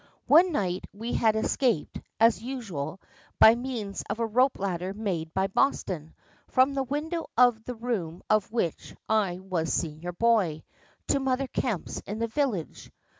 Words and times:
One 0.25 0.51
night 0.51 0.87
we 0.91 1.13
had 1.13 1.35
escaped, 1.35 2.01
as 2.19 2.41
usual, 2.41 2.99
by 3.37 3.53
means 3.53 4.03
of 4.09 4.19
a 4.19 4.25
rope 4.25 4.57
ladder 4.57 4.95
made 4.95 5.31
by 5.35 5.45
Boston, 5.45 6.15
from 6.47 6.73
the 6.73 6.81
window 6.81 7.27
of 7.37 7.63
the 7.65 7.75
room 7.75 8.23
of 8.27 8.51
which 8.51 8.95
I 9.07 9.37
was 9.37 9.71
senior 9.71 10.11
boy, 10.13 10.63
to 11.09 11.19
Mother 11.19 11.45
Kemp's 11.45 11.99
in 12.07 12.17
the 12.17 12.25
village. 12.27 12.89